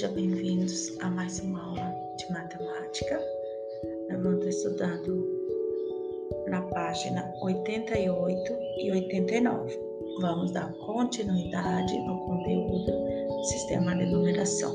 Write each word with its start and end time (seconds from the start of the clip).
Sejam 0.00 0.14
bem-vindos 0.14 0.96
a 1.02 1.10
mais 1.10 1.40
uma 1.40 1.62
aula 1.62 1.94
de 2.16 2.32
matemática. 2.32 3.20
Nós 4.08 4.22
vamos 4.22 4.46
estudando 4.46 5.28
na 6.48 6.62
página 6.62 7.30
88 7.42 8.52
e 8.78 8.90
89. 8.92 9.78
Vamos 10.22 10.52
dar 10.52 10.72
continuidade 10.72 11.98
no 11.98 12.18
conteúdo 12.18 12.86
do 12.86 13.44
sistema 13.44 13.94
de 13.94 14.06
numeração. 14.06 14.74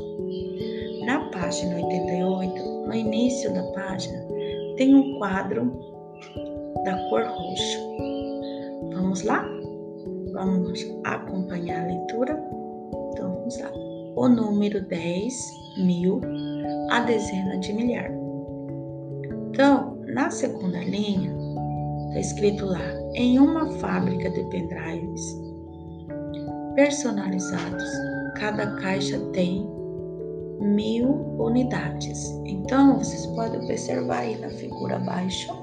Na 1.08 1.28
página 1.32 1.76
88, 1.84 2.64
no 2.86 2.94
início 2.94 3.52
da 3.52 3.64
página, 3.72 4.24
tem 4.78 4.94
um 4.94 5.18
quadro 5.18 5.74
da 6.84 6.96
cor 7.10 7.24
roxa. 7.24 7.80
Vamos 8.94 9.24
lá? 9.24 9.44
Vamos 10.34 10.86
acompanhar 11.04 11.84
a 11.84 11.88
leitura? 11.88 12.34
Então 13.12 13.34
vamos 13.34 13.58
lá 13.60 13.95
o 14.16 14.28
número 14.28 14.82
10, 14.88 15.36
mil, 15.78 16.22
a 16.90 17.02
dezena 17.02 17.58
de 17.60 17.74
milhar. 17.74 18.12
Então, 19.50 19.98
na 20.08 20.30
segunda 20.30 20.80
linha, 20.80 21.36
está 22.08 22.20
escrito 22.20 22.66
lá: 22.66 22.82
em 23.14 23.40
uma 23.40 23.70
fábrica 23.80 24.30
de 24.30 24.44
pendrives 24.50 25.46
personalizados, 26.76 27.84
cada 28.38 28.76
caixa 28.78 29.18
tem 29.32 29.66
mil 30.60 31.10
unidades. 31.40 32.30
Então, 32.46 32.98
vocês 32.98 33.26
podem 33.27 33.62
observar 33.62 34.20
aí 34.20 34.38
na 34.38 34.49
figura 34.49 34.98
abaixo, 34.98 35.54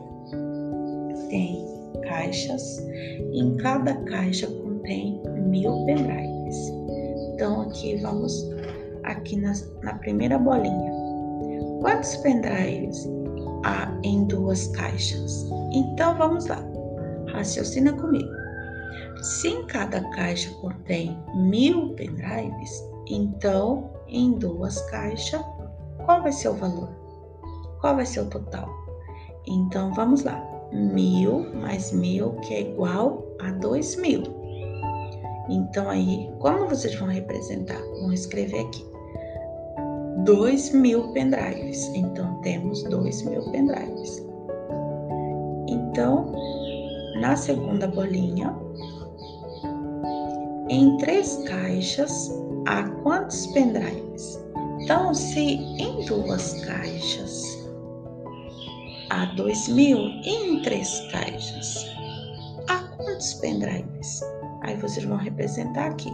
tem 1.28 1.64
caixas, 2.02 2.78
em 3.32 3.56
cada 3.56 3.94
caixa 4.04 4.46
contém 4.46 5.20
mil 5.46 5.84
pendrives. 5.84 6.72
Então, 7.42 7.62
aqui 7.62 7.96
vamos 7.96 8.48
aqui 9.02 9.34
na, 9.34 9.52
na 9.82 9.94
primeira 9.94 10.38
bolinha. 10.38 10.92
Quantos 11.80 12.14
pendrives 12.18 13.04
há 13.64 13.92
em 14.04 14.22
duas 14.26 14.68
caixas? 14.68 15.50
Então, 15.72 16.16
vamos 16.16 16.46
lá. 16.46 16.64
Raciocina 17.32 17.94
comigo. 17.94 18.30
Se 19.20 19.48
em 19.48 19.66
cada 19.66 20.08
caixa 20.10 20.54
contém 20.60 21.18
mil 21.34 21.92
pendrives, 21.94 22.80
então 23.08 23.90
em 24.06 24.34
duas 24.34 24.80
caixas, 24.82 25.42
qual 26.04 26.22
vai 26.22 26.30
ser 26.30 26.50
o 26.50 26.54
valor? 26.54 26.90
Qual 27.80 27.96
vai 27.96 28.06
ser 28.06 28.20
o 28.20 28.26
total? 28.26 28.68
Então 29.48 29.92
vamos 29.94 30.22
lá. 30.22 30.40
Mil 30.72 31.52
mais 31.56 31.90
mil 31.90 32.34
que 32.34 32.54
é 32.54 32.60
igual 32.60 33.26
a 33.40 33.50
dois 33.50 33.96
mil. 33.96 34.41
Então 35.52 35.90
aí, 35.90 36.32
como 36.38 36.66
vocês 36.66 36.94
vão 36.94 37.08
representar? 37.08 37.80
Vão 38.00 38.12
escrever 38.12 38.60
aqui. 38.60 38.90
2 40.24 40.72
mil 40.72 41.12
pendrives. 41.12 41.90
Então, 41.94 42.40
temos 42.40 42.82
2 42.84 43.22
mil 43.24 43.42
pendrives. 43.50 44.24
Então, 45.68 46.32
na 47.20 47.36
segunda 47.36 47.86
bolinha, 47.86 48.54
em 50.70 50.96
três 50.96 51.36
caixas, 51.46 52.32
há 52.66 52.84
quantos 53.02 53.46
pendrives? 53.48 54.42
Então, 54.80 55.12
se 55.12 55.40
em 55.40 56.04
duas 56.06 56.64
caixas 56.64 57.68
há 59.10 59.26
2 59.36 59.68
mil, 59.68 59.98
e 59.98 60.30
em 60.30 60.62
três 60.62 61.00
caixas 61.10 61.86
há 62.68 62.78
quantos 62.96 63.34
pendrives? 63.34 64.31
Aí 64.62 64.76
vocês 64.76 65.04
vão 65.04 65.16
representar 65.16 65.86
aqui. 65.86 66.12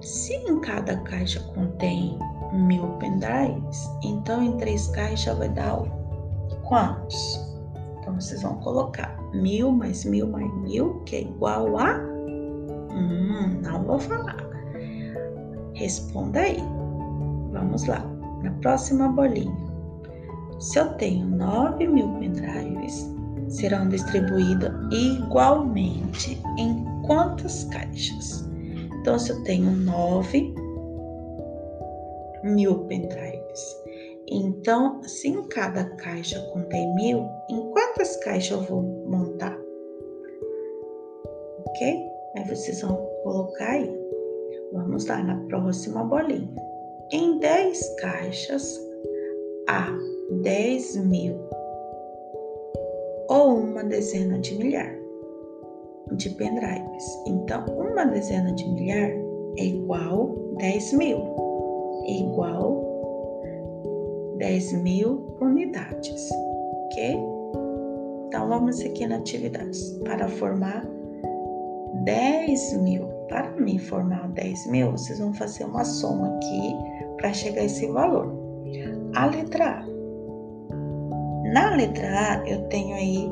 Se 0.00 0.34
em 0.34 0.60
cada 0.60 0.96
caixa 0.98 1.40
contém 1.54 2.18
mil 2.52 2.86
pendrives, 2.98 3.90
então 4.02 4.42
em 4.42 4.56
três 4.58 4.88
caixas 4.88 5.36
vai 5.38 5.48
dar 5.48 5.82
quantos? 6.64 7.40
Então 7.98 8.14
vocês 8.20 8.42
vão 8.42 8.56
colocar 8.56 9.18
mil 9.32 9.72
mais 9.72 10.04
mil 10.04 10.28
mais 10.28 10.52
mil, 10.58 11.00
que 11.04 11.16
é 11.16 11.20
igual 11.22 11.78
a. 11.78 11.98
Hum, 12.92 13.60
não 13.62 13.82
vou 13.84 13.98
falar. 13.98 14.36
Responda 15.74 16.40
aí. 16.40 16.62
Vamos 17.52 17.84
lá. 17.86 18.00
Na 18.42 18.50
próxima 18.62 19.08
bolinha. 19.08 19.66
Se 20.58 20.78
eu 20.78 20.88
tenho 20.94 21.26
9 21.26 21.86
mil 21.86 22.08
pendrives, 22.14 23.14
serão 23.48 23.88
distribuídos 23.88 24.70
igualmente 24.90 26.40
em 26.56 26.95
quantas 27.06 27.64
caixas? 27.64 28.44
Então, 29.00 29.18
se 29.18 29.30
eu 29.30 29.42
tenho 29.44 29.70
nove 29.70 30.54
mil 32.42 32.84
pendrives, 32.86 33.76
então, 34.28 35.02
se 35.04 35.28
em 35.28 35.42
cada 35.44 35.84
caixa 35.96 36.40
contém 36.52 36.94
mil, 36.94 37.24
em 37.48 37.70
quantas 37.70 38.16
caixas 38.16 38.58
eu 38.58 38.64
vou 38.64 38.82
montar? 38.82 39.56
Ok? 41.66 42.06
Aí 42.36 42.44
vocês 42.48 42.82
vão 42.82 42.96
colocar 43.22 43.70
aí. 43.70 44.06
Vamos 44.72 45.06
lá 45.06 45.22
na 45.22 45.36
próxima 45.46 46.02
bolinha. 46.04 46.52
Em 47.12 47.38
10 47.38 47.94
caixas 48.00 48.80
há 49.68 49.96
10 50.42 50.96
mil 51.06 51.38
ou 53.28 53.58
uma 53.58 53.84
dezena 53.84 54.38
de 54.40 54.56
milhar 54.56 55.05
de 56.12 56.30
pendrives. 56.30 57.22
Então, 57.26 57.64
uma 57.66 58.04
dezena 58.04 58.52
de 58.52 58.66
milhar 58.68 59.10
é 59.58 59.64
igual 59.64 60.34
10 60.58 60.92
mil, 60.94 61.18
é 62.04 62.12
igual 62.20 62.84
10 64.38 64.82
mil 64.82 65.36
unidades, 65.40 66.30
ok? 66.86 67.16
Então, 68.28 68.48
vamos 68.48 68.80
aqui 68.80 69.06
na 69.06 69.16
atividades 69.16 69.90
para 70.04 70.28
formar 70.28 70.86
10 72.04 72.82
mil. 72.82 73.06
Para 73.28 73.50
me 73.50 73.78
formar 73.78 74.28
10 74.28 74.66
mil, 74.68 74.92
vocês 74.92 75.18
vão 75.18 75.34
fazer 75.34 75.64
uma 75.64 75.84
soma 75.84 76.36
aqui 76.36 76.76
para 77.16 77.32
chegar 77.32 77.62
a 77.62 77.64
esse 77.64 77.86
valor. 77.88 78.32
A 79.14 79.26
letra 79.26 79.80
A. 79.80 79.86
Na 81.52 81.74
letra 81.74 82.06
A, 82.08 82.48
eu 82.48 82.62
tenho 82.68 82.94
aí 82.94 83.28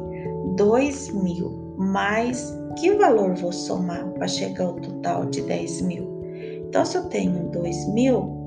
2 0.56 1.10
mil 1.10 1.64
mais 1.76 2.52
que 2.74 2.92
valor 2.94 3.34
vou 3.34 3.52
somar 3.52 4.06
para 4.10 4.28
chegar 4.28 4.66
ao 4.66 4.74
total 4.74 5.26
de 5.26 5.42
10 5.42 5.82
mil? 5.82 6.22
Então, 6.68 6.84
se 6.84 6.96
eu 6.96 7.04
tenho 7.04 7.48
2 7.50 7.88
mil 7.88 8.44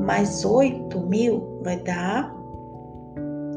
mais 0.00 0.44
8 0.44 0.98
mil, 1.00 1.60
vai 1.62 1.80
dar 1.82 2.34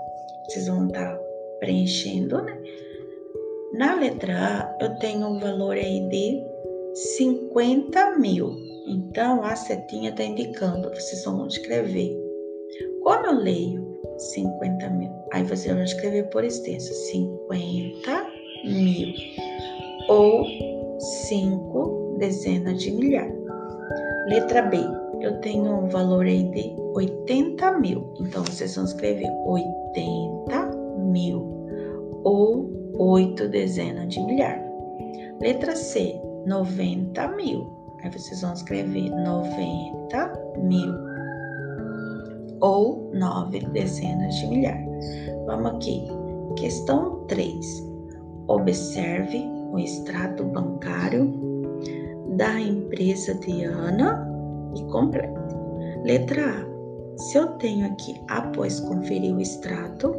vocês 0.45 0.67
vão 0.67 0.87
estar 0.87 1.15
tá 1.15 1.24
preenchendo, 1.65 2.43
né? 2.43 2.57
Na 3.73 3.95
letra 3.95 4.33
A, 4.79 4.83
eu 4.83 4.95
tenho 4.99 5.27
um 5.27 5.39
valor 5.39 5.75
aí 5.75 6.07
de 6.09 6.41
50 7.17 8.17
mil. 8.19 8.55
Então, 8.87 9.43
a 9.43 9.55
setinha 9.55 10.11
está 10.11 10.23
indicando, 10.23 10.89
vocês 10.89 11.25
vão 11.25 11.47
escrever. 11.47 12.15
Como 13.03 13.25
eu 13.25 13.33
leio 13.33 13.99
50 14.17 14.89
mil? 14.91 15.11
Aí 15.33 15.43
vocês 15.43 15.73
vão 15.73 15.83
escrever 15.83 16.29
por 16.29 16.43
extenso, 16.43 16.93
50 16.93 18.27
mil. 18.63 19.13
Ou 20.07 20.45
5 21.27 22.17
dezenas 22.19 22.81
de 22.81 22.91
milhar. 22.91 23.29
Letra 24.27 24.61
B, 24.61 24.77
eu 25.19 25.41
tenho 25.41 25.79
um 25.79 25.87
valor 25.87 26.25
aí 26.25 26.43
de 26.43 26.75
80 26.93 27.79
mil. 27.79 28.13
Então, 28.21 28.43
vocês 28.43 28.75
vão 28.75 28.85
escrever 28.85 29.29
80 29.45 30.71
mil 31.11 31.44
ou 32.25 32.69
8 32.97 33.47
dezenas 33.47 34.09
de 34.09 34.19
milhar. 34.21 34.61
Letra 35.39 35.75
C, 35.75 36.19
90 36.45 37.27
mil. 37.29 37.65
Aí 38.03 38.11
vocês 38.11 38.41
vão 38.41 38.53
escrever 38.53 39.09
90 39.09 40.57
mil 40.57 40.93
ou 42.61 43.11
9 43.13 43.59
dezenas 43.67 44.35
de 44.35 44.47
milhar. 44.47 44.79
Vamos 45.45 45.71
aqui. 45.71 46.03
Questão 46.55 47.23
3. 47.27 47.85
Observe 48.47 49.43
o 49.71 49.79
extrato 49.79 50.43
bancário 50.45 51.33
da 52.35 52.59
empresa 52.59 53.33
de 53.35 53.63
Ana 53.63 54.27
e 54.75 54.83
complete. 54.91 55.33
Letra 56.03 56.41
A. 56.41 56.75
Se 57.17 57.37
eu 57.37 57.47
tenho 57.57 57.85
aqui, 57.87 58.21
após 58.27 58.79
conferir 58.81 59.33
o 59.33 59.39
extrato, 59.39 60.13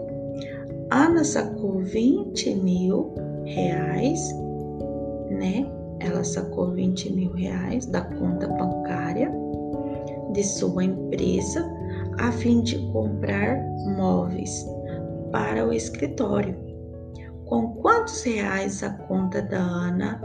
Ana 0.90 1.24
sacou 1.24 1.80
20 1.80 2.54
mil 2.56 3.14
reais, 3.44 4.32
né? 5.30 5.66
Ela 6.00 6.22
sacou 6.22 6.70
20 6.72 7.12
mil 7.12 7.32
reais 7.32 7.86
da 7.86 8.02
conta 8.02 8.46
bancária 8.46 9.32
de 10.32 10.44
sua 10.44 10.84
empresa 10.84 11.68
a 12.18 12.30
fim 12.30 12.60
de 12.62 12.78
comprar 12.92 13.58
móveis 13.96 14.66
para 15.32 15.66
o 15.66 15.72
escritório. 15.72 16.56
Com 17.46 17.74
quantos 17.76 18.22
reais 18.22 18.82
a 18.82 18.90
conta 18.90 19.42
da 19.42 19.58
Ana 19.58 20.20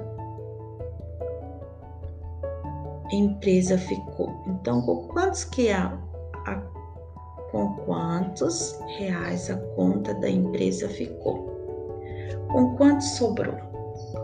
empresa 3.11 3.77
ficou. 3.77 4.43
Então, 4.47 4.81
com 4.81 5.07
quantos 5.07 5.43
que 5.43 5.69
a, 5.69 5.97
a, 6.45 6.61
com 7.51 7.73
quantos 7.85 8.79
reais 8.97 9.49
a 9.49 9.57
conta 9.75 10.13
da 10.15 10.29
empresa 10.29 10.87
ficou? 10.87 11.51
Com 12.51 12.75
quantos 12.75 13.09
sobrou? 13.17 13.55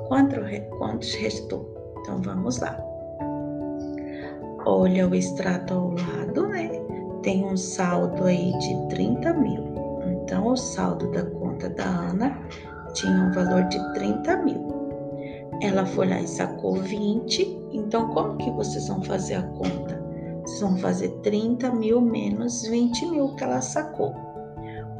Quanto, 0.07 0.35
quantos 0.77 1.13
restou? 1.15 1.93
Então, 1.99 2.21
vamos 2.21 2.59
lá. 2.59 2.77
Olha 4.65 5.07
o 5.07 5.15
extrato 5.15 5.73
ao 5.73 5.89
lado, 5.91 6.47
né? 6.47 6.69
Tem 7.21 7.45
um 7.45 7.57
saldo 7.57 8.23
aí 8.23 8.57
de 8.59 8.87
30 8.89 9.33
mil. 9.33 9.63
Então, 10.05 10.47
o 10.47 10.57
saldo 10.57 11.11
da 11.11 11.23
conta 11.23 11.69
da 11.69 11.85
Ana 11.85 12.37
tinha 12.93 13.13
um 13.13 13.31
valor 13.31 13.63
de 13.65 13.93
30 13.93 14.37
mil. 14.37 14.67
Ela 15.61 15.85
foi 15.85 16.07
lá 16.07 16.21
e 16.21 16.27
sacou 16.27 16.75
20, 16.75 17.69
então 17.71 18.13
como 18.13 18.37
que 18.37 18.51
vocês 18.51 18.87
vão 18.87 19.01
fazer 19.01 19.35
a 19.35 19.43
conta? 19.43 19.96
Vão 20.59 20.77
fazer 20.77 21.09
30 21.23 21.71
mil 21.71 22.01
menos 22.01 22.67
20 22.67 23.05
mil 23.07 23.35
que 23.35 23.43
ela 23.43 23.61
sacou. 23.61 24.13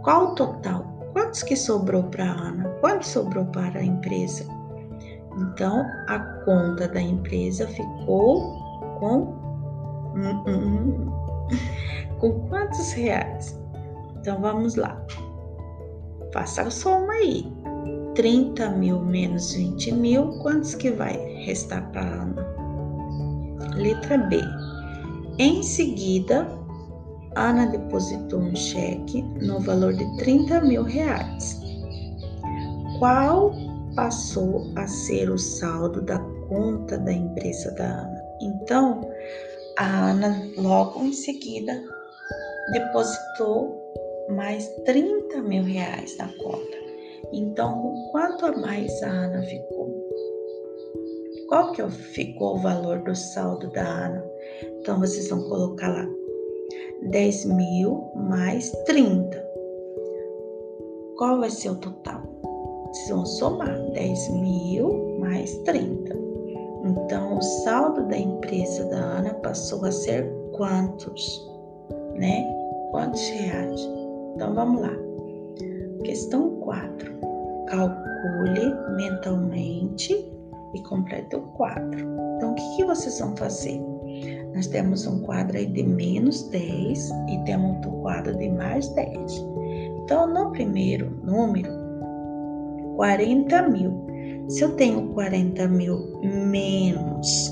Qual 0.03 0.31
o 0.31 0.35
total? 0.35 0.85
Quantos 1.13 1.43
que 1.43 1.55
sobrou 1.55 2.03
para 2.03 2.25
a 2.25 2.31
Ana? 2.31 2.69
Quanto 2.79 3.05
sobrou 3.05 3.45
para 3.45 3.79
a 3.79 3.83
empresa? 3.83 4.45
Então, 5.37 5.85
a 6.07 6.19
conta 6.45 6.87
da 6.87 7.01
empresa 7.01 7.67
ficou 7.67 8.55
com. 8.99 9.35
Com 12.19 12.31
quantos 12.49 12.91
reais? 12.93 13.59
Então, 14.19 14.41
vamos 14.41 14.75
lá. 14.75 14.99
Faça 16.33 16.63
a 16.63 16.71
soma 16.71 17.13
aí. 17.13 17.45
30 18.15 18.71
mil 18.71 18.99
menos 18.99 19.53
20 19.53 19.93
mil, 19.93 20.39
quantos 20.39 20.73
que 20.73 20.89
vai 20.89 21.15
restar 21.45 21.87
para 21.91 22.01
a 22.01 22.23
Ana? 22.23 22.47
Letra 23.75 24.17
B. 24.17 24.41
Em 25.39 25.61
seguida, 25.61 26.47
Ana 27.35 27.67
depositou 27.67 28.39
um 28.39 28.55
cheque 28.55 29.21
no 29.21 29.59
valor 29.59 29.93
de 29.93 30.17
30 30.17 30.61
mil 30.61 30.81
reais. 30.81 31.61
Qual 32.97 33.51
passou 33.95 34.65
a 34.75 34.87
ser 34.87 35.29
o 35.29 35.37
saldo 35.37 36.01
da 36.01 36.17
conta 36.49 36.97
da 36.97 37.13
empresa 37.13 37.69
da 37.75 37.85
Ana? 37.85 38.23
Então, 38.41 39.01
a 39.77 40.09
Ana, 40.09 40.49
logo 40.57 41.03
em 41.03 41.13
seguida, 41.13 41.83
depositou 42.71 43.79
mais 44.29 44.67
30 44.85 45.39
mil 45.43 45.63
reais 45.63 46.17
na 46.17 46.29
conta. 46.39 46.77
Então, 47.31 47.93
quanto 48.11 48.47
a 48.47 48.53
mais 48.53 49.03
a 49.03 49.07
Ana 49.07 49.43
ficou? 49.43 49.87
Qual 51.47 51.71
que 51.73 51.87
ficou 51.89 52.55
o 52.55 52.59
valor 52.59 53.03
do 53.03 53.15
saldo 53.15 53.69
da 53.69 53.83
Ana? 53.83 54.36
Então, 54.79 54.99
vocês 54.99 55.29
vão 55.29 55.41
colocar 55.49 55.89
lá 55.89 56.07
10 57.03 57.45
mil 57.45 58.11
mais 58.15 58.71
30. 58.85 59.45
Qual 61.17 61.39
vai 61.39 61.49
ser 61.49 61.69
o 61.69 61.75
total? 61.75 62.21
Vocês 62.91 63.09
vão 63.09 63.25
somar 63.25 63.79
10 63.91 64.29
mil 64.29 65.17
mais 65.19 65.57
30. 65.59 66.15
Então, 66.85 67.37
o 67.37 67.41
saldo 67.41 68.07
da 68.07 68.17
empresa 68.17 68.85
da 68.85 68.97
Ana 68.97 69.33
passou 69.35 69.83
a 69.85 69.91
ser 69.91 70.31
quantos? 70.53 71.45
Né? 72.15 72.45
Quantos 72.91 73.27
reais? 73.29 73.81
Então, 74.35 74.53
vamos 74.53 74.81
lá. 74.81 74.93
Questão 76.03 76.49
4. 76.61 77.11
Calcule 77.67 78.73
mentalmente 78.95 80.31
e 80.73 80.83
complete 80.83 81.35
o 81.35 81.41
quadro. 81.57 81.99
Então, 82.37 82.51
o 82.51 82.55
que, 82.55 82.77
que 82.77 82.85
vocês 82.85 83.19
vão 83.19 83.35
fazer? 83.35 83.81
Nós 84.53 84.67
temos 84.67 85.05
um 85.05 85.19
quadro 85.21 85.57
aí 85.57 85.65
de 85.65 85.83
menos 85.83 86.43
10 86.49 87.11
e 87.29 87.37
temos 87.45 87.75
outro 87.75 87.91
quadro 88.01 88.37
de 88.37 88.49
mais 88.49 88.87
10. 88.89 89.45
Então, 90.03 90.25
no 90.27 90.51
primeiro 90.51 91.11
número, 91.23 91.69
40 92.95 93.61
mil. 93.69 94.07
Se 94.47 94.63
eu 94.63 94.75
tenho 94.75 95.09
40 95.13 95.67
mil 95.67 96.19
menos 96.23 97.51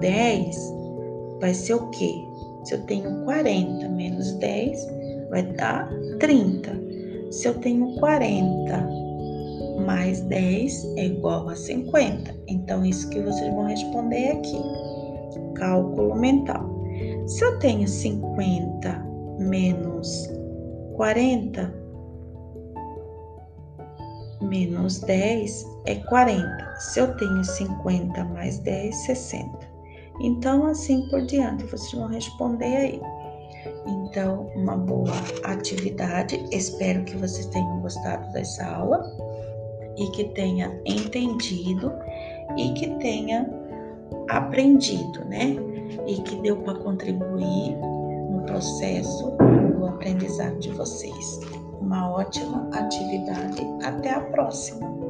10, 0.00 0.56
vai 1.40 1.54
ser 1.54 1.74
o 1.74 1.88
quê? 1.90 2.12
Se 2.64 2.74
eu 2.74 2.82
tenho 2.82 3.24
40 3.24 3.88
menos 3.88 4.32
10, 4.34 4.88
vai 5.30 5.42
dar 5.42 5.88
30. 6.18 6.70
Se 7.30 7.48
eu 7.48 7.54
tenho 7.54 7.94
40 7.96 9.02
mais 9.86 10.20
10 10.22 10.84
é 10.96 11.06
igual 11.06 11.48
a 11.48 11.56
50. 11.56 12.34
Então, 12.48 12.84
isso 12.84 13.08
que 13.10 13.20
vocês 13.20 13.52
vão 13.54 13.66
responder 13.66 14.28
aqui. 14.28 14.62
Cálculo 15.54 16.14
mental. 16.14 16.68
Se 17.26 17.44
eu 17.44 17.58
tenho 17.58 17.86
50 17.86 19.06
menos 19.38 20.28
40, 20.96 21.74
menos 24.42 25.00
10 25.00 25.66
é 25.86 25.94
40. 25.96 26.76
Se 26.76 27.00
eu 27.00 27.16
tenho 27.16 27.44
50 27.44 28.24
mais 28.24 28.58
10, 28.58 28.94
60. 28.94 29.72
Então, 30.20 30.66
assim 30.66 31.08
por 31.08 31.22
diante, 31.22 31.64
vocês 31.64 31.92
vão 31.92 32.08
responder 32.08 32.76
aí. 32.76 33.00
Então, 33.86 34.50
uma 34.54 34.76
boa 34.76 35.12
atividade. 35.44 36.44
Espero 36.50 37.04
que 37.04 37.16
vocês 37.16 37.46
tenham 37.46 37.80
gostado 37.80 38.30
dessa 38.32 38.64
aula 38.66 39.02
e 39.96 40.06
que 40.08 40.24
tenha 40.34 40.78
entendido 40.84 41.92
e 42.56 42.72
que 42.74 42.88
tenha 42.98 43.48
aprendido, 44.38 45.24
né? 45.24 45.56
E 46.06 46.16
que 46.22 46.36
deu 46.36 46.56
para 46.58 46.74
contribuir 46.78 47.76
no 48.30 48.42
processo 48.46 49.30
do 49.76 49.86
aprendizado 49.86 50.58
de 50.58 50.70
vocês. 50.70 51.40
Uma 51.80 52.10
ótima 52.10 52.68
atividade. 52.72 53.62
Até 53.82 54.10
a 54.10 54.20
próxima! 54.20 55.01